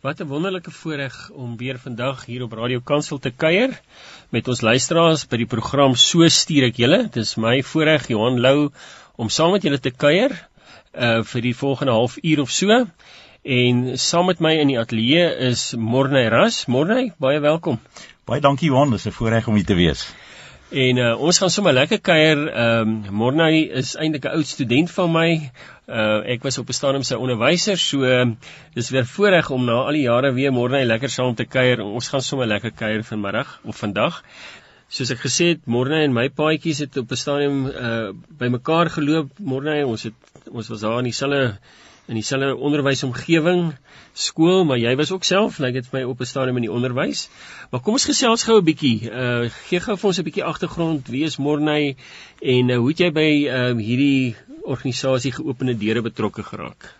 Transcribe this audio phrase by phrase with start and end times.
[0.00, 3.80] Wat 'n wonderlike voorreg om weer vandag hier op Radio Kansel te kuier
[4.28, 6.98] met ons luisteraars by die program So stuur ek julle.
[7.02, 8.70] Dit is my voorreg Johan Lou
[9.16, 10.36] om saam met julle te kuier
[10.94, 12.86] uh vir die volgende halfuur of so.
[13.42, 16.66] En saam met my in die ateljee is Morney Ras.
[16.66, 17.80] Morney, baie welkom.
[18.24, 20.06] Baie dankie Johan, dis 'n voorreg om hier te wees.
[20.68, 22.40] En uh, ons gaan sommer lekker kuier.
[22.52, 25.50] Ehm um, Morney is eintlik 'n oud student van my.
[25.88, 28.26] Uh ek was op 'n stadium sy onderwyser, so uh,
[28.74, 31.80] dis weer voorreg om na al die jare weer Morney lekker saam te kuier.
[31.80, 34.22] Ons gaan sommer lekker kuier vanmiddag of vandag.
[34.88, 39.28] Soos ek gesê het, Morney en my paadjies het op 'n stadium uh bymekaar geloop.
[39.38, 40.14] Morney, ons het
[40.52, 41.56] ons was daar in dieselfde
[42.08, 43.74] in dieselfde onderwysomgewing
[44.16, 46.66] skool, maar jy was ook self, lyk like dit vir my op 'n stadium in
[46.66, 47.28] die onderwys.
[47.70, 49.10] Maar kom ons gesels gou 'n bietjie.
[49.10, 51.08] Uh gee gou vir ons 'n bietjie agtergrond.
[51.08, 51.96] Wie is Morney
[52.40, 56.97] en uh, hoe het jy by uh hierdie organisasie geopende deure betrokke geraak?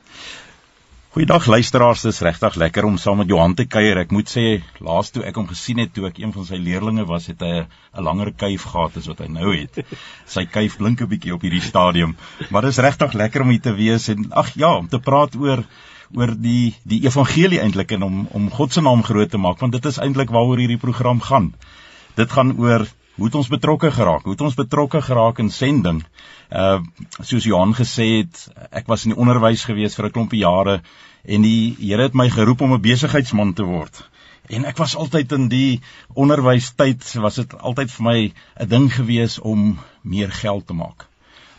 [1.09, 3.97] Goeiedag luisteraars, dis regtig lekker om saam met Johan te kuier.
[4.03, 4.43] Ek moet sê,
[4.85, 7.63] laas toe ek hom gesien het toe ek een van sy leerlinge was, het hy
[7.65, 9.79] 'n langer kuif gehad as wat hy nou het.
[10.29, 12.15] Sy kuif blink 'n bietjie op hierdie stadium,
[12.51, 15.65] maar dis regtig lekker om hier te wees en ag ja, om te praat oor
[16.13, 19.73] oor die die evangelie eintlik en om om God se naam groot te maak, want
[19.73, 21.55] dit is eintlik waaroor hierdie program gaan.
[22.17, 22.85] Dit gaan oor
[23.19, 24.23] hoe het ons betrokke geraak?
[24.23, 26.05] Hoe het ons betrokke geraak in sending?
[26.55, 26.79] Uh
[27.19, 30.81] soos Johan gesê het, ek was in die onderwys gewees vir 'n klompie jare
[31.25, 34.05] en die Here het my geroep om 'n besigheidsman te word.
[34.49, 35.81] En ek was altyd in die
[36.15, 41.09] onderwystyd was dit altyd vir my 'n ding gewees om meer geld te maak.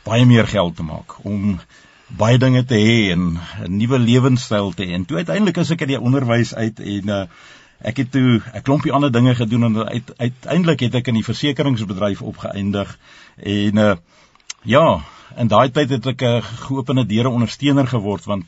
[0.03, 1.59] Baie meer geld te maak om
[2.07, 3.37] baie dinge te hê en
[3.67, 4.93] 'n nuwe lewenstyl te hê.
[4.93, 7.25] En toe uiteindelik as ek uit die onderwys uit en uh
[7.81, 11.23] ek het toe 'n klompie ander dinge gedoen en uit, uiteindelik het ek in die
[11.23, 12.97] versekeringsbedryf opgeëindig
[13.37, 13.95] en uh
[14.63, 15.01] ja,
[15.37, 18.45] in daai tyd het ek 'n geopende deure ondersteuner geword want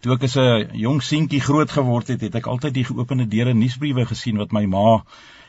[0.00, 3.54] toe ek as 'n jong seentjie groot geword het, het ek altyd die geopende deure
[3.54, 5.04] nuusbriewe gesien wat my ma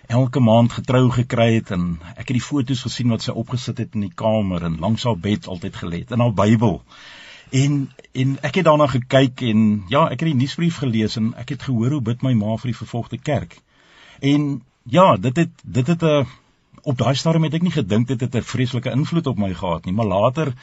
[0.08, 3.96] elke maand getrou gekry het en ek het die foto's gesien wat sy opgesit het
[3.96, 6.81] in die kamer en langs haar bed altyd gelê het in haar Bybel.
[7.50, 11.50] En en ek het daarna gekyk en ja, ek het die nuusbrief gelees en ek
[11.50, 13.58] het gehoor hoe bid my ma vir die vervolgde kerk.
[14.22, 16.28] En ja, dit het dit het 'n
[16.84, 19.86] op daai stadium het ek nie gedink dit het 'n vreeslike invloed op my gehad
[19.86, 20.54] nie, maar later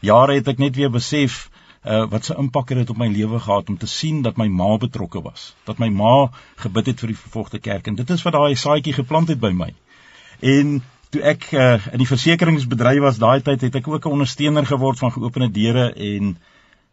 [0.00, 1.50] jare het ek net weer besef
[1.84, 4.76] uh wat se impak dit op my lewe gehad om te sien dat my ma
[4.76, 8.32] betrokke was, dat my ma gebid het vir die vervolgde kerk en dit is wat
[8.32, 9.74] daai saadjie geplant het by my.
[10.40, 10.82] En
[11.14, 14.98] toe ek uh, in die versekeringsbedryf was daai tyd het ek ook 'n ondersteuner geword
[14.98, 16.36] van geopende deure en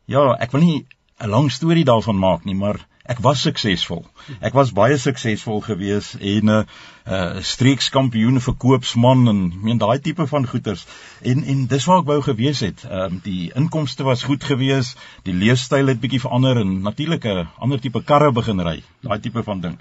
[0.05, 0.85] ja, ek wil nie
[1.21, 4.05] 'n lang storie daarvan maak nie, maar ek was suksesvol.
[4.41, 6.63] Ek was baie suksesvol gewees en 'n uh,
[7.05, 10.85] uh, streekskampioen verkoopsman en meen daai tipe van goeders.
[11.21, 12.83] En en dis waar ek wou gewees het.
[12.83, 17.47] Ehm uh, die inkomste was goed gewees, die leefstyl het bietjie verander en natuurlik 'n
[17.57, 19.77] ander tipe karre begin ry, daai tipe van ding.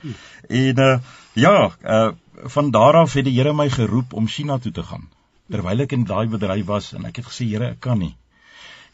[0.49, 0.99] En uh,
[1.33, 2.11] ja, uh,
[2.45, 5.09] van daar af het die Here my geroep om China toe te gaan.
[5.51, 8.15] Terwyl ek in daai bedryf was en ek het gesê Here, ek kan nie.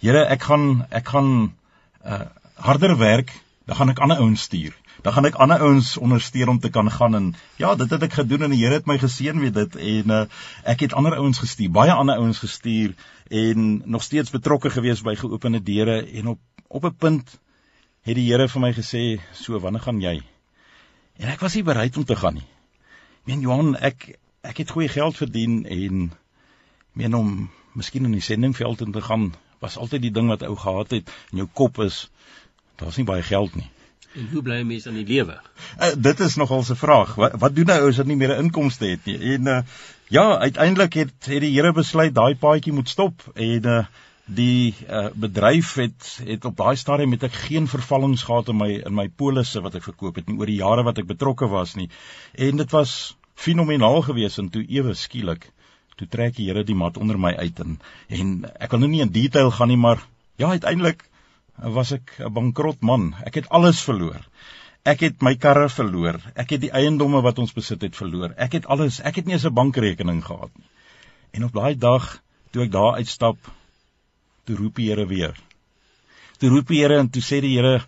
[0.01, 1.31] Here, ek gaan ek gaan
[2.05, 2.25] uh
[2.57, 3.35] harder werk,
[3.69, 4.73] dan gaan ek ander ouens stuur.
[5.05, 7.27] Dan gaan ek ander ouens ondersteun om te kan gaan en
[7.61, 10.25] ja, dit het ek gedoen en die Here het my geseën met dit en uh
[10.65, 12.95] ek het ander ouens gestuur, baie ander ouens gestuur
[13.29, 17.39] en nog steeds betrokke gewees by geopende deure en op op 'n punt
[18.03, 20.23] het die Here vir my gesê, "So, wanneer gaan jy?"
[21.19, 22.56] En ek was nie bereid om te gaan nie
[23.27, 26.11] meen Johan, ek ek het goeie geld verdien en
[26.95, 27.31] meen om
[27.75, 31.11] miskien in die sendingveld in te gaan was altyd die ding wat ou gehad het
[31.33, 32.07] in jou kop is
[32.79, 33.67] daar's nie baie geld nie.
[34.17, 35.41] En hoe bly 'n mens aan die lewe?
[35.81, 37.15] Uh, dit is nogal 'n vraag.
[37.15, 39.19] Wat, wat doen nou as jy nie meer 'n inkomste het nie?
[39.35, 39.61] En uh,
[40.09, 43.85] ja, uiteindelik het het die Here besluit daai paadjie moet stop en uh,
[44.27, 48.71] die uh, bedryf het het op daai stadium met ek geen vervallings gehad in my
[48.79, 51.77] in my polisse wat ek verkoop het nie oor die jare wat ek betrokke was
[51.79, 51.89] nie.
[52.35, 55.51] En dit was fenomenaal geweest en toe ewe skielik
[55.97, 57.79] toe trek die Here die mat onder my uit en
[58.09, 60.03] en ek wil nou nie in detail gaan nie maar
[60.43, 61.07] ja uiteindelik
[61.57, 63.15] was ek 'n bankrot man.
[63.25, 64.21] Ek het alles verloor.
[64.85, 66.21] Ek het my karre verloor.
[66.35, 68.35] Ek het die eiendomme wat ons besit het verloor.
[68.37, 69.01] Ek het alles.
[69.01, 70.69] Ek het nie eens 'n bankrekening gehad nie.
[71.33, 73.37] En op daai dag toe ek daar uitstap
[74.47, 75.35] toe roep die Here weer.
[76.39, 77.81] Toe roep die Here en toe sê die Here,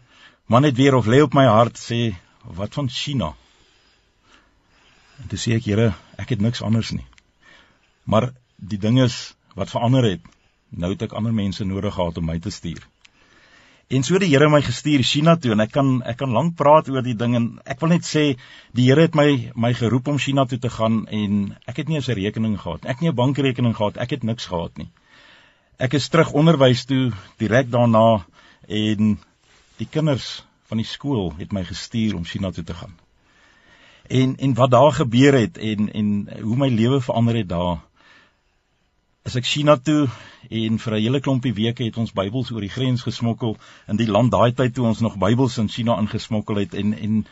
[0.50, 2.16] man het weer of lê op my hart sê,
[2.58, 3.32] wat van China?
[5.22, 7.06] En toe sê ek, Here, ek het niks anders nie.
[8.08, 10.22] Maar die ding is wat verander het,
[10.70, 12.82] nou het ek ander mense nodig gehad om my te stuur.
[13.88, 16.90] En so die Here my gestuur China toe en ek kan ek kan lank praat
[16.92, 18.24] oor die ding en ek wil net sê
[18.76, 21.38] die Here het my my geroep om China toe te gaan en
[21.70, 22.84] ek het nie eens 'n rekening gehad.
[22.84, 23.96] Ek het nie 'n bankrekening gehad.
[23.96, 24.90] Ek het niks gehad nie
[25.78, 28.24] ek is terug onderwys toe direk daarna
[28.66, 29.12] en
[29.78, 32.96] die kinders van die skool het my gestuur om China toe te gaan.
[34.08, 36.08] En en wat daar gebeur het en en
[36.40, 37.78] hoe my lewe verander het daar.
[39.22, 40.08] As ek China toe
[40.50, 44.10] en vir 'n hele klompie weke het ons Bybels oor die grens gesmokkel in die
[44.10, 47.26] land daai tyd toe ons nog Bybels in China ingesmokkel het en en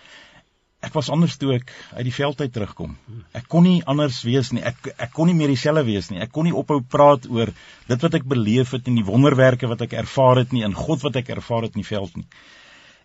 [0.87, 2.97] ek was anders toe ek uit die veld uit terugkom.
[3.37, 4.63] Ek kon nie anders wees nie.
[4.63, 6.21] Ek ek kon nie meer dieselfde wees nie.
[6.23, 7.51] Ek kon nie ophou praat oor
[7.89, 11.03] dit wat ek beleef het en die wonderwerke wat ek ervaar het nie en God
[11.07, 12.27] wat ek ervaar het in die veld nie.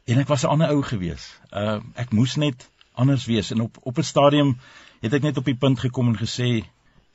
[0.10, 1.26] En ek was 'n ander ou gewees.
[1.52, 4.58] Uh ek moes net anders wees en op op 'n stadium
[5.02, 6.64] het ek net op die punt gekom en gesê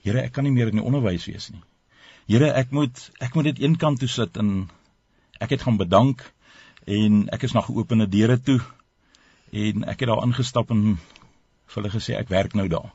[0.06, 1.62] Here ek kan nie meer in die onderwys wees nie.
[2.30, 4.70] Here ek moet ek moet dit eenkant toe sit en
[5.40, 6.22] ek het gaan bedank
[6.86, 8.60] en ek is na geopende deure toe
[9.52, 10.98] en ek het daar ingestap en
[11.66, 12.92] vir hulle gesê ek werk nou daar.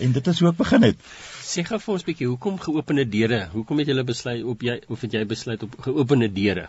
[0.00, 0.98] En dit is hoe ek begin het.
[1.44, 3.48] Sê gou vir ons 'n bietjie, hoekom geopende deure?
[3.52, 6.68] Hoekom het jy besluit op jy of het jy besluit op geopende deure?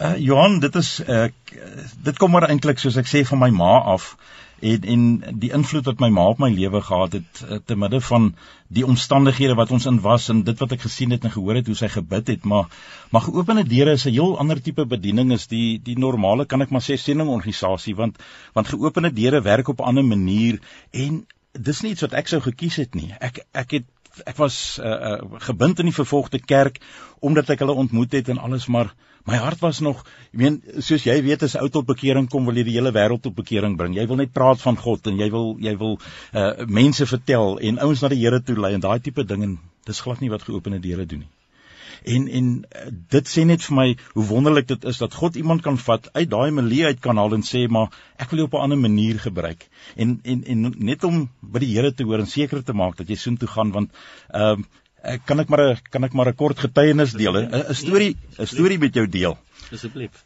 [0.00, 3.50] Uh Johan, dit is ek uh, dit kom maar eintlik soos ek sê van my
[3.50, 4.16] ma af
[4.60, 8.00] en en die invloed wat my ma op my lewe gehad het uh, te midde
[8.00, 8.34] van
[8.68, 11.66] die omstandighede wat ons in was en dit wat ek gesien het en gehoor het
[11.66, 12.68] hoe sy gebid het, maar
[13.10, 16.70] maar geopende deure is 'n heel ander tipe bediening as die die normale kan ek
[16.70, 18.18] maar sê sendingorganisasie want
[18.54, 20.60] want geopende deure werk op 'n ander manier
[20.90, 23.14] en dis nie iets wat ek sou gekies het nie.
[23.20, 23.86] Ek ek het
[24.26, 26.80] ek was uh, uh, gebind in die vervolgde kerk
[27.20, 28.92] omdat ek hulle ontmoet het en alles maar
[29.28, 32.56] my hart was nog ek meen soos jy weet as ou tot bekering kom wil
[32.56, 33.96] jy die hele wêreld tot bekering bring.
[33.98, 37.82] Jy wil net praat van God en jy wil jy wil uh, mense vertel en
[37.84, 40.46] ouens na die Here toe lei en daai tipe ding en dis glad nie wat
[40.48, 41.37] geopende deure doen nie
[42.04, 42.86] en en uh,
[43.16, 46.30] dit sê net vir my hoe wonderlik dit is dat God iemand kan vat uit
[46.30, 49.18] daai milieu uit kan haal en sê maar ek wil jou op 'n ander manier
[49.18, 52.96] gebruik en en en net om by die Here te hoor en seker te maak
[52.96, 53.90] dat jy soontoe gaan want
[54.32, 54.64] ehm uh,
[54.98, 58.46] Ek kan ek maar 'n kan ek maar 'n kort getuienis deel, 'n storie, 'n
[58.46, 59.38] storie met jou deel.
[59.72, 60.24] Asseblief.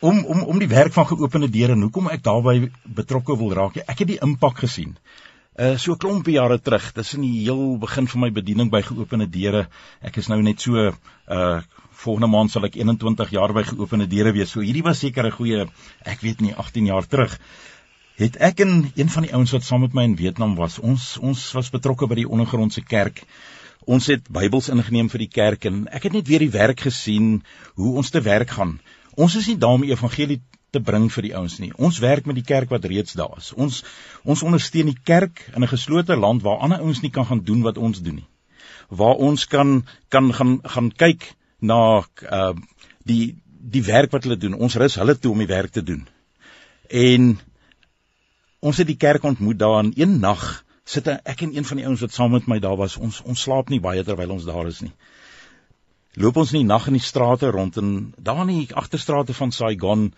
[0.00, 3.76] Om om om die werk van geopende deure en hoekom ek daarbey betrokke wil raak.
[3.76, 4.96] Ek het die impak gesien.
[5.58, 8.82] Uh so 'n klompie jare terug, dis in die heel begin van my bediening by
[8.82, 9.68] geopende deure.
[10.00, 11.60] Ek is nou net so uh
[12.02, 14.50] volgende maand sal ek 21 jaar by geopende deure wees.
[14.50, 15.68] So hierdie was seker 'n goeie
[16.04, 17.38] ek weet nie 18 jaar terug
[18.16, 21.18] het ek en een van die ouens wat saam met my in Vietnam was, ons
[21.18, 23.24] ons was betrokke by die ondergrondse kerk
[23.84, 27.42] ons het Bybels ingeneem vir die kerk en ek het net weer die werk gesien
[27.74, 28.78] hoe ons te werk gaan.
[29.16, 30.40] Ons is nie daar om evangelie
[30.72, 31.70] te bring vir die ouens nie.
[31.76, 33.52] Ons werk met die kerk wat reeds daar is.
[33.52, 33.82] Ons
[34.24, 37.62] ons ondersteun die kerk in 'n geslote land waar ander ouens nie kan gaan doen
[37.62, 38.28] wat ons doen nie.
[38.88, 42.54] Waar ons kan kan gaan gaan kyk na uh
[43.04, 43.36] die
[43.76, 44.54] die werk wat hulle doen.
[44.54, 46.06] Ons rus hulle toe om die werk te doen.
[46.88, 47.38] En
[48.60, 51.86] ons het die kerk ontmoet daar in een nag sit ek en een van die
[51.86, 54.66] ouens wat saam met my daar was, ons ons slaap nie baie terwyl ons daar
[54.66, 54.92] is nie.
[56.14, 59.52] Loop ons in die nag in die strate rond en daar in die agterstrate van
[59.52, 60.10] Saigon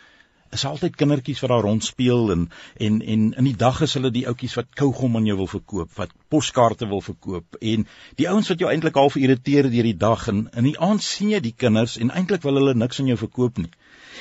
[0.54, 2.44] is altyd kindertjies wat daar rond speel en
[2.86, 5.90] en en in die dag is hulle die ouetjies wat kougom aan jou wil verkoop,
[5.98, 7.86] wat poskaarte wil verkoop en
[8.20, 11.32] die ouens wat jou eintlik half irriteer deur die dag en in die aand sien
[11.34, 13.70] jy die kinders en eintlik wil hulle niks aan jou verkoop nie.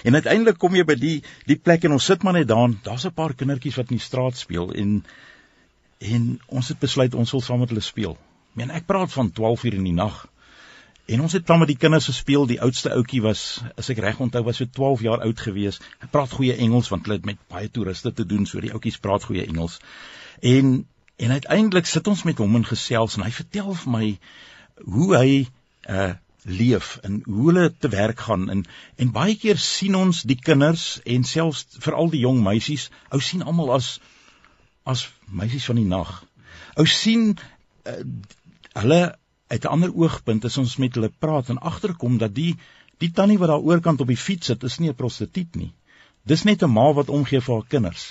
[0.04, 1.16] En uiteindelik kom jy by die
[1.50, 4.08] die plek en ons sit maar net daar, daar's 'n paar kindertjies wat in die
[4.10, 5.04] straat speel en
[6.04, 8.18] en ons het besluit ons wil saam met hulle speel.
[8.52, 10.28] Ek meen ek praat van 12 uur in die nag.
[11.06, 12.46] En ons het saam met die kinders gespeel.
[12.48, 15.82] Die oudste ouetjie was, as ek reg onthou, was so 12 jaar oud gewees.
[16.00, 19.02] Hy praat goeie Engels want hulle het met baie toeriste te doen, so die ouetjies
[19.04, 19.80] praat goeie Engels.
[20.42, 20.84] En
[21.24, 24.08] en uiteindelik sit ons met hom in gesels en hy vertel vir my
[24.96, 25.32] hoe hy
[25.90, 28.66] uh leef en hoe hulle te werk gaan en
[29.00, 33.44] en baie keer sien ons die kinders en selfs veral die jong meisies, ou sien
[33.44, 34.00] almal as
[34.84, 36.12] as meisies van die nag.
[36.76, 37.30] Ou sien
[37.88, 37.94] uh,
[38.82, 39.02] hulle
[39.54, 42.56] uit 'n ander oogpunt as ons met hulle praat en agterkom dat die
[43.04, 45.74] die tannie wat daar oorkant op die fiets sit is nie 'n prostituut nie.
[46.32, 48.04] Dis net 'n ma wat omgee vir haar kinders.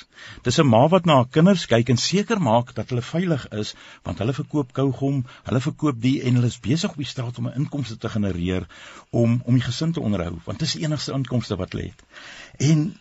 [0.42, 3.74] Dis 'n ma wat na haar kinders kyk en seker maak dat hulle veilig is
[4.02, 7.46] want hulle verkoop kougom, hulle verkoop die en hulle is besig op die straat om
[7.48, 8.66] 'n inkomste te genereer
[9.10, 12.02] om om die gesin te onderhou want dit is die enigste inkomste wat hulle het.
[12.58, 13.00] En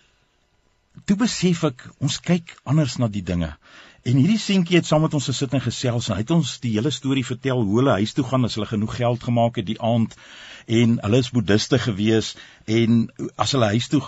[1.05, 3.53] toe besef ek ons kyk anders na die dinge.
[4.01, 6.73] En hierdie seentjie het saam met ons gesit en gesels en hy het ons die
[6.73, 9.79] hele storie vertel hoe hulle huis toe gaan as hulle genoeg geld gemaak het die
[9.81, 10.17] aand
[10.65, 12.33] en hulle is boediste gewees
[12.65, 13.05] en
[13.35, 14.01] as hulle huis toe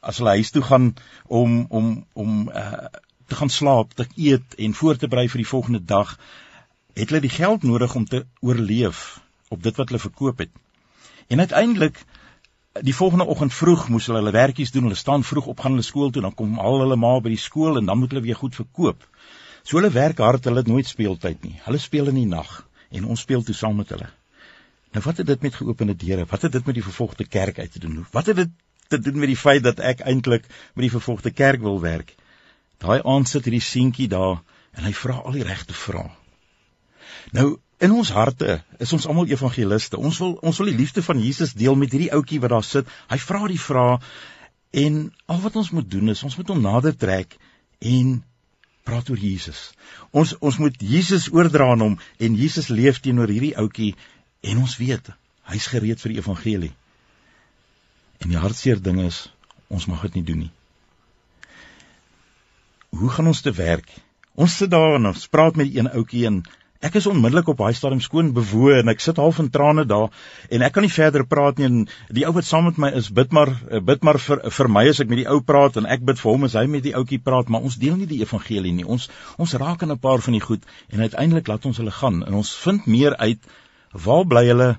[0.00, 0.94] as hulle huis toe gaan
[1.28, 1.92] om om
[2.24, 2.88] om uh,
[3.30, 6.16] te gaan slaap, te eet en voor te berei vir die volgende dag,
[6.98, 9.20] het hulle die geld nodig om te oorleef
[9.54, 10.50] op dit wat hulle verkoop het.
[11.30, 12.00] En uiteindelik
[12.72, 14.86] die volgende oggend vroeg moes hulle hulle werkies doen.
[14.88, 17.40] Hulle staan vroeg op gaan hulle skool toe, dan kom al hulle ma by die
[17.40, 19.06] skool en dan moet hulle weer goed verkoop.
[19.62, 21.58] So hulle werk hard, hulle het nooit speeltyd nie.
[21.66, 22.50] Hulle speel in die nag
[22.90, 24.08] en ons speel toe saam met hulle.
[24.94, 26.26] Nou wat het dit met geopende deure?
[26.30, 28.06] Wat het dit met die vervolgde kerk uit te doen?
[28.10, 28.50] Wat het dit
[28.90, 32.14] te doen met die feit dat ek eintlik met die vervolgde kerk wil werk.
[32.82, 34.40] Daai aand sit hierdie seentjie daar
[34.74, 36.10] en hy vra al die regte vrae.
[37.36, 39.96] Nou in ons harte is ons almal evangeliste.
[39.96, 42.90] Ons wil ons wil die liefde van Jesus deel met hierdie ouetjie wat daar sit.
[43.08, 43.98] Hy vra die vrae
[44.84, 47.38] en al wat ons moet doen is ons moet hom nader trek
[47.80, 48.20] en
[48.84, 49.70] praat oor Jesus.
[50.12, 53.94] Ons ons moet Jesus oordra aan hom en Jesus leef teenoor hierdie ouetjie
[54.44, 55.10] en ons weet
[55.50, 56.72] hy's gereed vir die evangelie.
[58.20, 59.24] En die hartseer ding is
[59.72, 60.52] ons mag dit nie doen nie.
[63.00, 63.88] Hoe gaan ons te werk?
[64.34, 66.42] Ons sit daar en ons praat met die een ouetjie en
[66.80, 70.06] Ek is onmiddellik op daai stadium skoon bewoe en ek sit half in trane daar
[70.56, 71.80] en ek kan nie verder praat nie en
[72.18, 74.86] die ou wat saam met my is bid maar eh, bid maar vir vir my
[74.88, 76.94] as ek met die ou praat en ek bid vir hom as hy met die
[76.96, 78.86] ouetjie praat maar ons deel nie die evangelie nie.
[78.94, 82.22] Ons ons raak aan 'n paar van die goed en uiteindelik laat ons hulle gaan
[82.24, 83.50] en ons vind meer uit
[84.06, 84.70] waar bly hulle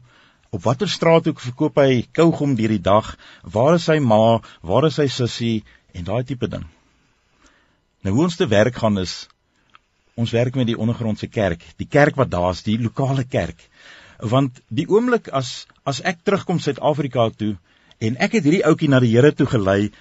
[0.49, 3.11] op watter straathoek verkoop hy kougom deur die dag
[3.57, 4.41] waar is sy ma
[4.71, 6.65] waar is sy sussie en daai tipe ding.
[8.01, 9.27] Nou hoe ons te werk gaan is
[10.15, 13.61] ons werk met die ondergrondse kerk, die kerk wat daar is, die lokale kerk.
[14.19, 17.55] Want die oomblik as as ek terugkom Suid-Afrika toe
[18.01, 19.91] en ek het hierdie ouetjie na die Here toe gelei,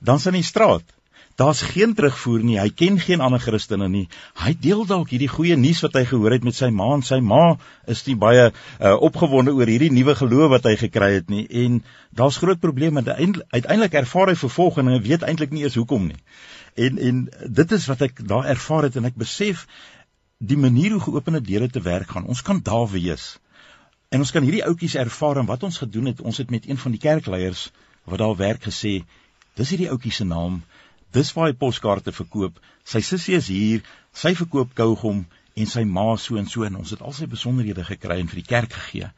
[0.00, 0.84] dan sien hy straat.
[1.40, 2.58] Daar's geen terugvoer nie.
[2.60, 4.04] Hy ken geen ander Christene nie.
[4.36, 7.22] Hy deel dalk hierdie goeie nuus wat hy gehoor het met sy ma en sy
[7.24, 7.56] ma
[7.88, 11.80] is nie baie uh, opgewonde oor hierdie nuwe geloof wat hy gekry het nie en
[12.12, 13.00] daar's groot probleme.
[13.00, 16.20] Uiteindelik ervaar hy vervolging en hy weet eintlik nie eens hoekom nie.
[16.74, 17.24] En en
[17.60, 19.66] dit is wat ek daar ervaar het en ek besef
[20.38, 22.26] die manier hoe geopende deure te werk gaan.
[22.26, 23.36] Ons kan daar wees.
[24.08, 26.78] En ons kan hierdie ouetjies ervaar en wat ons gedoen het, ons het met een
[26.78, 27.70] van die kerkleiers
[28.04, 29.02] wat daar werk gesê,
[29.54, 30.62] dis hierdie ouetjie se naam.
[31.12, 32.58] Dis waar hy poskaarte verkoop.
[32.84, 33.84] Sy sussie is hier.
[34.12, 37.84] Sy verkoop kougom en sy ma so en so en ons het al sy besonderhede
[37.84, 39.10] gekry en vir die kerk gegee.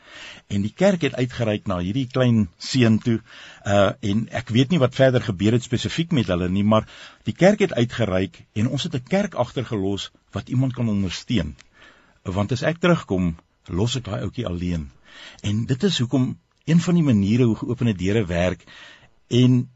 [0.51, 3.21] En die kerk het uitgereik na hierdie klein seun toe.
[3.67, 6.89] Uh en ek weet nie wat verder gebeur het spesifiek met hulle nie, maar
[7.29, 11.55] die kerk het uitgereik en ons het 'n kerk agtergelos wat iemand kan ondersteun.
[12.23, 13.37] Want as ek terugkom,
[13.69, 14.91] los ek daai ouetjie alleen.
[15.43, 18.65] En dit is hoekom een van die maniere hoe geopende deure werk
[19.29, 19.69] en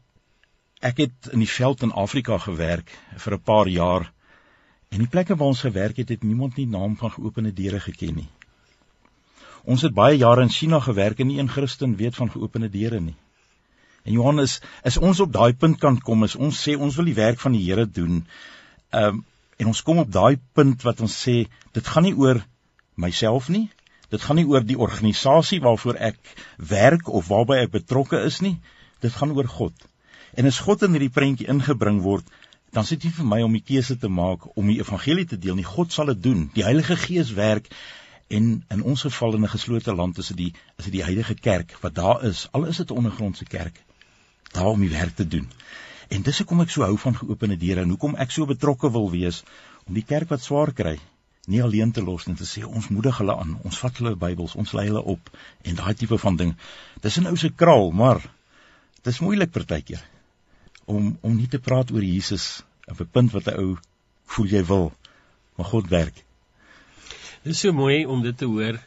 [0.79, 4.11] ek het in die veld in Afrika gewerk vir 'n paar jaar
[4.89, 8.15] En die plekke waar ons gewerk het, het niemand nie naam van geopende deure geken
[8.21, 8.29] nie.
[9.69, 12.99] Ons het baie jare in China gewerk en nie een Christen weet van geopende deure
[12.99, 13.17] nie.
[14.03, 17.17] En Johannes, is ons op daai punt kan kom, is ons sê ons wil die
[17.17, 18.23] werk van die Here doen.
[18.89, 19.25] Ehm um,
[19.59, 21.33] en ons kom op daai punt wat ons sê
[21.75, 22.37] dit gaan nie oor
[22.95, 23.65] myself nie.
[24.07, 26.19] Dit gaan nie oor die organisasie waarvoor ek
[26.69, 28.53] werk of waarby ek betrokke is nie.
[29.03, 29.75] Dit gaan oor God.
[30.31, 32.23] En as God in hierdie prentjie ingebring word,
[32.71, 35.57] dan sit dit vir my om die keuse te maak om die evangelie te deel.
[35.57, 36.49] Nie God sal dit doen.
[36.53, 37.69] Die Heilige Gees werk
[38.29, 41.33] en in ons geval in 'n geslote land is dit die is dit die Heilige
[41.33, 42.47] Kerk wat daar is.
[42.51, 43.83] Al is dit 'n ondergrondse kerk.
[44.51, 45.49] Daar om die werk te doen.
[46.09, 49.11] En dis hoekom ek so hou van geopende deure en hoekom ek so betrokke wil
[49.11, 49.43] wees
[49.85, 50.99] om die kerk wat swaar kry
[51.47, 54.55] nie alleen te los en te sê ons moedig hulle aan, ons vat hulle Bybels,
[54.55, 55.29] ons lei hulle op
[55.63, 56.55] en daai tipe van ding.
[57.01, 58.21] Dis 'n ou se kraal, maar
[59.03, 60.03] dis moeilik partykeer
[60.89, 63.77] om om nie te praat oor Jesus op 'n punt wat 'n ou
[64.33, 64.91] voel jy wil,
[65.55, 66.25] maar God werk.
[67.43, 68.79] Dit is so mooi om dit te hoor.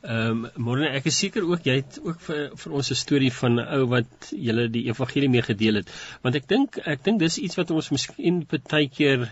[0.00, 3.32] Ehm um, môre ek is seker ook jy het ook vir vir ons 'n storie
[3.32, 5.92] van 'n ou wat julle die evangelie mee gedeel het.
[6.22, 9.28] Want ek dink ek dink dis iets wat ons miskien baie keer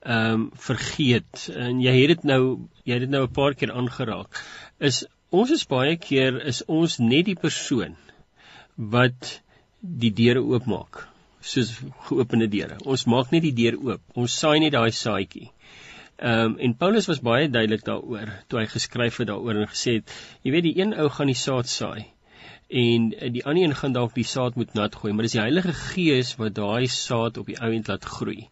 [0.00, 1.50] ehm um, vergeet.
[1.56, 2.42] En jy het dit nou
[2.84, 4.44] jy het dit nou 'n paar keer aangeraak.
[4.80, 7.96] Is ons is baie keer is ons net die persoon
[8.76, 9.40] wat
[9.80, 11.08] die deure oopmaak
[11.52, 11.72] soos
[12.08, 12.76] geopende deure.
[12.84, 14.04] Ons maak net die deur oop.
[14.14, 15.48] Ons saai net daai saadjie.
[16.18, 19.98] Ehm um, en Paulus was baie duidelik daaroor toe hy geskryf het daaroor en gesê
[20.00, 22.08] het, jy weet die een ou gaan die saad saai
[22.68, 25.72] en die ander een gaan dalk die saad moet nat gooi, maar dis die Heilige
[25.72, 28.50] Gees wat daai saad op die ou end laat groei.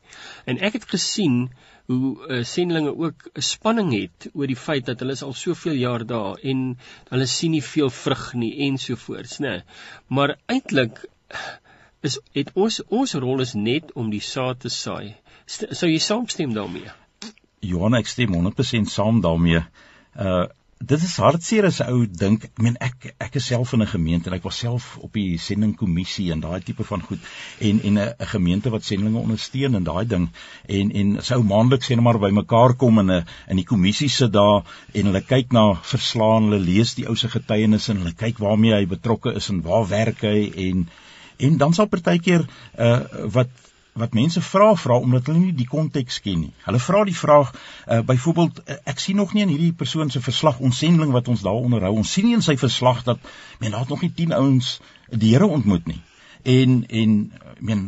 [0.49, 1.51] En ek het gesien
[1.87, 5.77] hoe uh, sendlinge ook 'n spanning het oor die feit dat hulle is al soveel
[5.77, 6.79] jaar daar en
[7.11, 9.63] hulle sien nie veel vrug nie ensovoorts, né?
[10.09, 11.05] Maar eintlik
[12.03, 15.17] is het ons ons rol is net om die saad te saai.
[15.47, 16.91] Sou jy saamstem daarmee?
[17.67, 19.65] Johan, ek stem 100% saam daarmee.
[20.15, 23.81] Uh dit is hartseer as 'n ou dink, ek meen ek ek is self in
[23.83, 27.19] 'n gemeente en ek was self op die sendingkommissie en daai tipe van goed
[27.61, 30.29] en en 'n gemeente wat sendinge ondersteun en daai ding
[30.69, 34.09] en en sou maandeliks sê net maar by mekaar kom in 'n in die kommissie
[34.09, 38.15] sit daar en hulle kyk na verslaan, hulle lees die ou se getuienisse en hulle
[38.15, 40.89] kyk waarmee hy betrokke is en waar werk hy en
[41.37, 42.47] En dan sal partykeer
[42.79, 43.01] uh
[43.33, 43.49] wat
[43.97, 46.53] wat mense vra vra omdat hulle nie die konteks ken nie.
[46.67, 50.21] Hulle vra die vraag uh byvoorbeeld uh, ek sien nog nie in hierdie persoon se
[50.21, 51.95] verslag onsendeling wat ons daar onderhou.
[52.03, 55.47] Ons sien nie in sy verslag dat men daar nog nie 10 ouens die Here
[55.47, 56.03] ontmoet nie.
[56.43, 57.15] En en
[57.55, 57.87] ek meen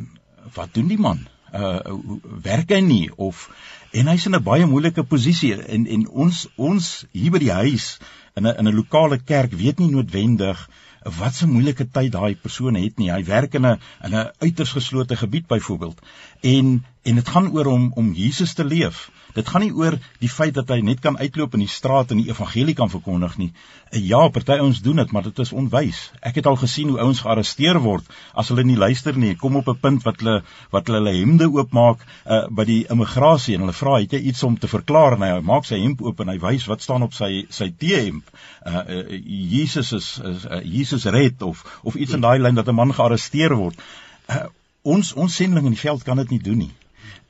[0.54, 1.26] wat doen die man?
[1.52, 1.98] Uh
[2.44, 3.48] werk hy nie of
[3.92, 7.98] en hy's in 'n baie moeilike posisie en en ons ons hier by die huis
[8.36, 10.68] in 'n in 'n lokale kerk weet nie noodwendig
[11.16, 13.10] wat 'n moeilike tyd daai persoon het nie.
[13.12, 16.00] Hy werk in 'n in 'n uiters geslote gebied byvoorbeeld.
[16.40, 19.10] En en dit gaan oor om om Jesus te leef.
[19.38, 22.18] Dit gaan nie oor die feit dat hy net kan uitloop in die straat en
[22.18, 23.52] die evangelie kan verkondig nie.
[23.92, 26.00] Eh, ja, party ouens doen dit, maar dit is onwys.
[26.26, 29.37] Ek het al gesien hoe ouens gearresteer word as hulle nie luister nie.
[29.38, 30.42] Kom op 'n punt wat hulle
[30.75, 34.42] wat hulle hulle hemde oopmaak uh, by die immigrasie en hulle vra, "Het jy iets
[34.42, 37.14] om te verklaar?" en hy maak sy hemp oop en hy wys wat staan op
[37.14, 38.25] sy sy T-hemp.
[38.66, 39.21] Uh, uh,
[39.54, 42.95] Jesus is, is uh, Jesus red of of iets in daai lyn dat 'n man
[42.95, 43.78] gearresteer word.
[44.26, 44.50] Uh,
[44.83, 46.75] ons ons sending in die veld kan dit nie doen nie.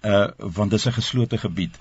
[0.00, 1.76] Uh want dis 'n geslote gebied.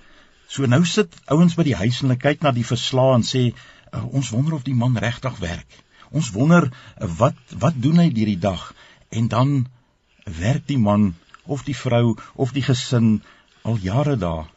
[0.48, 3.44] So nou sit ouens by die huis en hulle kyk na die verslae en sê
[3.51, 5.80] uh, ons wonder of die man regtig werk.
[6.16, 8.70] Ons wonder uh, wat wat doen hy hierdie dag?
[9.10, 9.58] En dan
[10.39, 11.13] werk die man
[11.44, 13.18] of die vrou of die gesin
[13.68, 14.48] al jare daar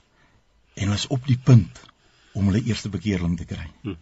[0.75, 1.83] en is op die punt
[2.33, 3.67] om hulle eerste bekeerling te kry.
[3.83, 3.99] Hm.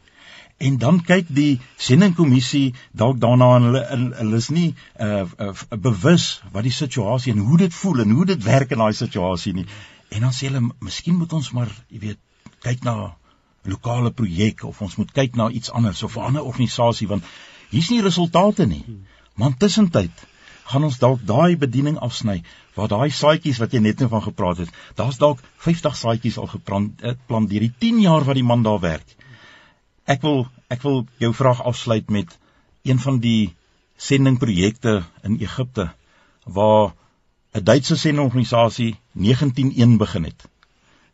[0.59, 3.83] En dan kyk die sendingkommissie dalk daarna en hulle
[4.21, 4.69] hulle is nie
[5.01, 5.53] uh, uh
[5.89, 9.55] bewus wat die situasie en hoe dit voel en hoe dit werk in daai situasie
[9.61, 9.69] nie.
[10.09, 12.21] En dan sê hulle, miskien moet ons maar, jy weet,
[12.65, 12.95] kyk na
[13.69, 17.25] lokale projek of ons moet kyk na iets anders of 'n ander organisasie want
[17.71, 18.85] hier's nie resultate nie.
[19.35, 20.27] Maar tussentyd
[20.69, 22.43] gaan ons dalk daai bediening afsny
[22.75, 26.47] waar daai saadjies wat jy net nou van gepraat het, daar's dalk 50 saadjies al
[26.47, 29.17] geplant eh, plant deur die 10 jaar wat die man daar werk.
[30.05, 32.39] Ek wil ek wil jou vraag afsluit met
[32.85, 33.55] een van die
[33.97, 35.91] sendingprojekte in Egipte
[36.45, 36.93] waar
[37.55, 40.49] 'n Duitse sendingorganisasie 191 begin het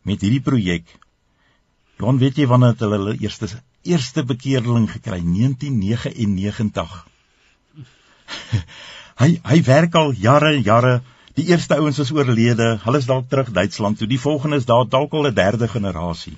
[0.01, 0.85] met hierdie projek.
[1.97, 3.47] Johan, weet jy wanneer het hulle hulle eerste
[3.81, 5.21] eerste bekeerling gekry?
[5.23, 6.95] 1999.
[9.21, 10.93] hy hy werk al jare en jare.
[11.39, 12.67] Die eerste ouens is oorlede.
[12.83, 14.07] Hulle is dalk terug Duitsland toe.
[14.07, 16.37] Die volgende is daar dalk al 'n derde generasie.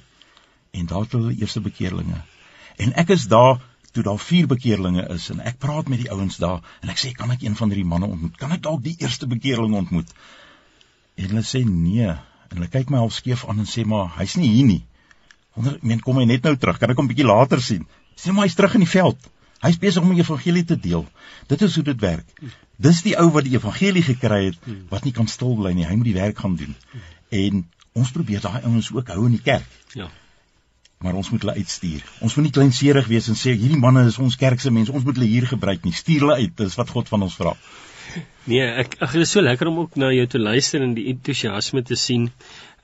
[0.72, 2.22] En daar het hulle eerste bekeerlinge.
[2.78, 3.60] En ek is daar
[3.92, 7.14] toe daar vier bekeerlinge is en ek praat met die ouens daar en ek sê
[7.16, 8.36] kan ek een van hierdie manne ontmoet?
[8.38, 10.12] Kan ek dalk die eerste bekeerling ontmoet?
[11.18, 14.38] En hulle sê nee en hulle kyk my half skeef aan en sê maar hy's
[14.42, 14.84] nie hier nie.
[15.56, 16.78] Wonder meen kom hy net nou terug?
[16.82, 17.88] Kan ek hom bietjie later sien?
[18.18, 19.32] Sê maar hy's terug in die veld.
[19.64, 21.08] Hy's besig om die evangelie te deel.
[21.50, 22.28] Dit is hoe dit werk.
[22.78, 25.88] Dis die ou wat die evangelie gekry het wat nie kan stil bly nie.
[25.90, 26.78] Hy moet die werk gaan doen.
[27.34, 27.66] En
[27.98, 29.66] ons probeer daai ouens ook hou in die kerk.
[29.98, 30.12] Ja
[31.04, 32.06] maar ons moet hulle uitstuur.
[32.26, 35.06] Ons moet nie kleinserig wees en sê hierdie manne is ons kerk se mense, ons
[35.06, 35.94] moet hulle hier gebruik nie.
[35.94, 37.54] Stuur hulle uit, dis wat God van ons vra.
[38.48, 41.10] Nee, ek ag dit is so lekker om ook na jou te luister en die
[41.12, 42.30] entoesiasme te sien.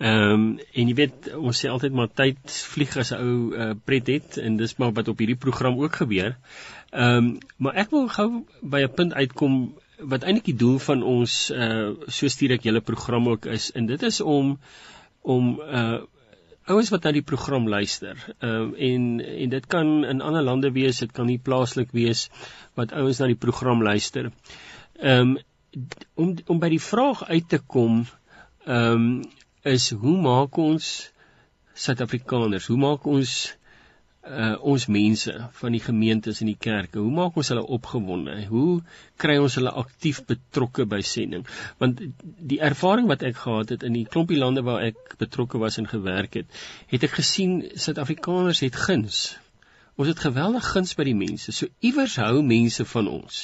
[0.04, 3.70] Ehm um, en jy weet ons sê altyd maar tyd vlieg as 'n ou uh,
[3.88, 6.36] pret het en dis maar wat op hierdie program ook gebeur.
[6.92, 8.30] Ehm um, maar ek wil gou
[8.62, 9.56] by 'n punt uitkom
[10.00, 13.86] wat eintlik die doel van ons uh so stuur ek julle program ook is en
[13.86, 14.58] dit is om
[15.22, 16.02] om uh
[16.72, 18.20] ouens wat na die program luister.
[18.40, 22.30] Ehm uh, en en dit kan in ander lande wees, dit kan nie plaaslik wees
[22.80, 24.32] wat ouens na die program luister.
[25.00, 25.38] Ehm um,
[26.16, 28.06] om om by die vraag uit te kom,
[28.66, 29.24] ehm um,
[29.64, 31.12] is hoe maak ons
[31.74, 33.56] Suid-Afrikaners, hoe maak ons
[34.24, 37.02] uh ons mense van die gemeentes en die kerke.
[37.04, 38.38] Hoe maak ons hulle opgewonde?
[38.48, 38.80] Hoe
[39.20, 41.44] kry ons hulle aktief betrokke by sending?
[41.84, 45.78] Want die ervaring wat ek gehad het in die klompie lande waar ek betrokke was
[45.82, 46.48] en gewerk het,
[46.88, 49.26] het ek gesien Suid-Afrikaners het guns
[49.96, 51.54] Ons het geweldig guns by die mense.
[51.54, 53.44] So iewers hou mense van ons.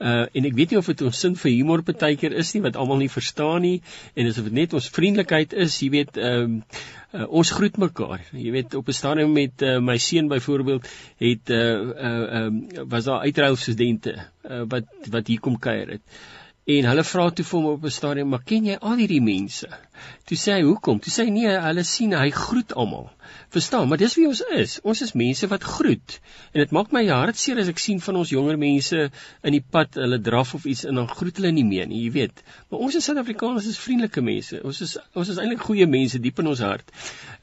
[0.00, 2.78] Uh en ek weet nie of dit ons sin vir humor partykeer is nie wat
[2.80, 3.76] almal nie verstaan nie
[4.14, 6.80] en asof dit net ons vriendelikheid is, jy weet, ehm uh,
[7.12, 8.24] uh, ons groet mekaar.
[8.32, 10.88] Jy weet op 'n stadium met uh, my seun byvoorbeeld
[11.20, 11.62] het uh
[12.08, 16.04] uh um, was daar uitruil studente uh, wat wat hier kom kuier het.
[16.06, 16.39] Uh
[16.70, 19.68] En hulle vra toe vir hom op 'n stadium, "Maar ken jy al hierdie mense?"
[20.26, 23.10] Toe sê hy, "Hoekom?" Toe sê hy, "Nee, hulle sien hy groet almal."
[23.50, 24.80] Verstaan, maar dis wie ons is.
[24.80, 26.20] Ons is mense wat groet.
[26.52, 29.10] En dit maak my hart seer as ek sien van ons jonger mense
[29.42, 32.12] in die pad, hulle draf of iets en dan groet hulle nie meer nie, jy
[32.12, 32.42] weet.
[32.70, 34.62] Maar ons is Suid-Afrikaners, is vriendelike mense.
[34.62, 36.90] Ons is ons is eintlik goeie mense diep in ons hart.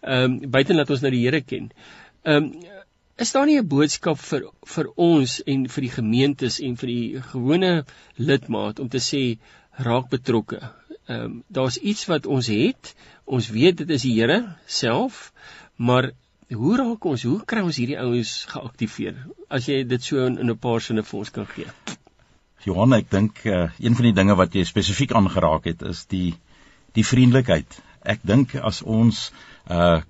[0.01, 1.71] Ehm um, buiten dat ons nou die Here ken.
[2.23, 2.76] Ehm um,
[3.17, 7.21] Is daar nie 'n boodskap vir vir ons en vir die gemeentes en vir die
[7.29, 7.71] gewone
[8.17, 9.21] lidmaat om te sê
[9.87, 10.59] raak betrokke?
[11.07, 12.93] Ehm um, daar's iets wat ons het.
[13.25, 15.33] Ons weet dit is die Here self,
[15.75, 16.11] maar
[16.53, 17.23] hoe raak ons?
[17.23, 19.17] Hoe kry ons hierdie ouens geaktiveer?
[19.49, 21.67] As jy dit so in 'n paar sinne vir ons kan gee.
[22.65, 26.35] Johan, ek dink uh, een van die dinge wat jy spesifiek aangeraak het is die
[26.93, 27.81] die vriendelikheid.
[28.01, 29.31] Ek dink as ons
[29.69, 30.01] uh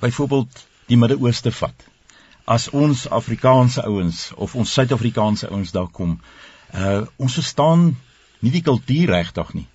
[0.00, 1.86] byvoorbeeld die Midde-Ooste vat.
[2.44, 6.18] As ons Afrikaanse ouens of ons Suid-Afrikaanse ouens daar kom,
[6.74, 7.92] Uh ons verstaan
[8.42, 9.66] nie die kultuur regtig nie,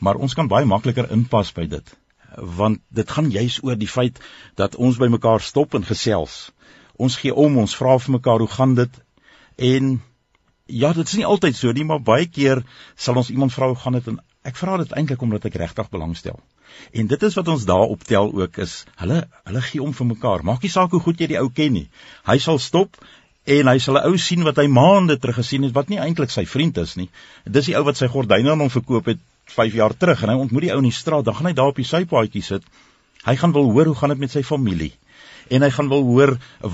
[0.00, 1.90] maar ons kan baie makliker inpas by dit.
[2.58, 4.20] Want dit gaan juis oor die feit
[4.56, 6.36] dat ons by mekaar stop en gesels.
[6.96, 9.00] Ons gee om, ons vra vir mekaar hoe gaan dit?
[9.56, 9.98] En
[10.66, 12.64] ja, dit is nie altyd so nie, maar baie keer
[12.96, 15.90] sal ons iemand vra hoe gaan dit en ek vra dit eintlik omdat ek regtig
[15.92, 16.38] belangstel.
[16.92, 20.44] En dit is wat ons daar optel ook is, hulle hulle gee om vir mekaar.
[20.46, 21.86] Maak nie saak hoe goed jy die ou ken nie.
[22.28, 22.98] Hy sal stop
[23.56, 26.30] en hy sal 'n ou sien wat hy maande terug gesien het wat nie eintlik
[26.30, 27.08] sy vriend is nie.
[27.44, 29.18] Dis die ou wat sy gordyne aan hom verkoop het
[29.56, 31.74] 5 jaar terug en hy ontmoet die ou in die straat, dan gaan hy daar
[31.74, 32.62] op die sypaadjie sit.
[33.24, 34.92] Hy gaan wil hoor hoe gaan dit met sy familie
[35.48, 36.32] en hy gaan wil hoor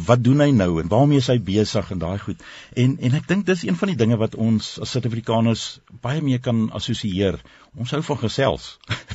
[0.09, 2.41] wat doen hy nou en waarmee is hy besig en daai goed.
[2.77, 5.65] En en ek dink dis een van die dinge wat ons as Suid-Afrikaners
[6.05, 7.41] baie mee kan assosieer.
[7.77, 8.69] Ons hou van gesels.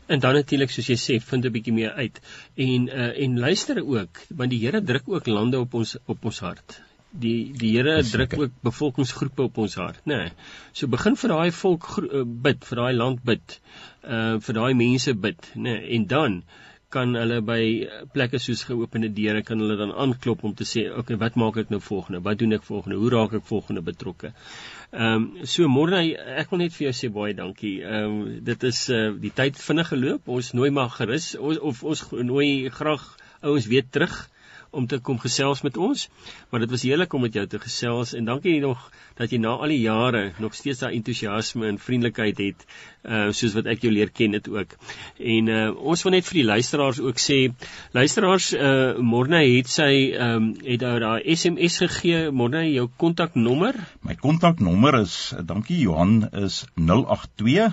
[0.06, 2.20] En dan natuurlik soos jy sê, vind 'n bietjie meer uit
[2.64, 6.40] en uh, en luister ook, want die Here druk ook lande op ons op ons
[6.44, 6.80] hart.
[7.24, 10.18] Die die Here druk ook bevolkingsgroepe op ons hart, nê.
[10.24, 10.32] Nee.
[10.72, 13.60] So begin vir daai volk uh, bid, vir daai land bid.
[14.02, 15.62] Uh vir daai mense bid, nê.
[15.62, 15.88] Nee.
[15.96, 16.42] En dan
[16.94, 17.60] kan hulle by
[18.14, 21.56] plekke soos geopende deure kan hulle dan aanklop om te sê, "Oké, okay, wat maak
[21.62, 22.22] ek nou volgende?
[22.22, 22.98] Wat doen ek volgende?
[23.02, 24.32] Hoe raak ek volgende betrokke?"
[24.92, 26.00] Ehm um, so môre
[26.40, 27.82] ek wil net vir jou sê baie dankie.
[27.82, 30.28] Ehm um, dit is uh, die tyd vinnig geloop.
[30.28, 33.04] Ons nooi maar gerus ons, of ons nooi graag
[33.42, 34.14] ouens weer terug
[34.74, 36.08] om te kom gesels met ons.
[36.50, 39.54] Maar dit was heerlik om met jou te gesels en dankie nog dat jy na
[39.54, 42.66] al die jare nog steeds daai entoesiasme en vriendelikheid het,
[43.04, 44.74] uh soos wat ek jou leer ken dit ook.
[45.18, 47.38] En uh ons wil net vir die luisteraars ook sê,
[47.94, 53.78] luisteraars uh Morne het sy ehm um, het ou daai SMS gegee, Morne jou kontaknommer?
[54.02, 57.70] My kontaknommer is dankie Johan is 082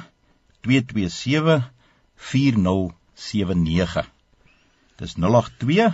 [0.61, 1.69] 227
[2.21, 4.11] 4079.
[5.01, 5.89] Dis 082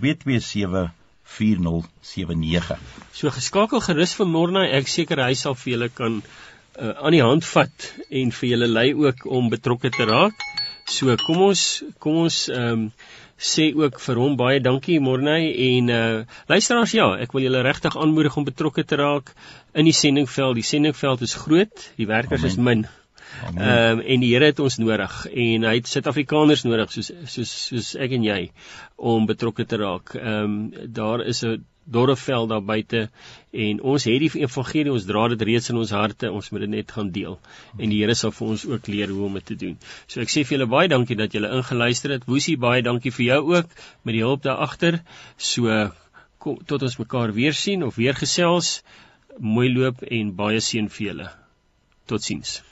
[0.00, 2.78] 02274079.
[3.12, 6.28] So geskakel gerus vir Morna, ek seker hy sal vir julle kan uh,
[7.00, 10.34] aan die hand vat en vir julle lei ook om betrokke te raak.
[10.90, 12.82] So kom ons kom ons ehm um,
[13.44, 17.96] sê ook vir hom baie dankie Morney en uh luisteraars ja, ek wil julle regtig
[17.98, 19.26] aanmoedig om betrokke te raak
[19.74, 20.54] in die sendingveld.
[20.54, 22.52] Die sendingveld is groot, die werkers Amen.
[22.52, 22.86] is min.
[23.42, 27.52] Ehm um, en die Here het ons nodig en hy het Suid-Afrikaners nodig soos soos
[27.68, 28.40] soos ek en jy
[28.96, 30.16] om betrokke te raak.
[30.18, 33.10] Ehm um, daar is 'n dorre veld daar buite
[33.50, 36.70] en ons het die evangelie ons dra dit reeds in ons harte ons moet dit
[36.70, 37.38] net gaan deel
[37.78, 39.76] en die Here sal vir ons ook leer hoe om dit te doen.
[40.06, 42.26] So ek sê vir julle baie dankie dat julle ingeluister het.
[42.26, 43.66] Woesie baie dankie vir jou ook
[44.02, 45.02] met die hulp daar agter.
[45.36, 45.90] So
[46.38, 48.82] kom tot ons mekaar weer sien of weer gesels.
[49.38, 51.32] Mooi loop en baie seën vir julle.
[52.06, 52.62] Totsiens.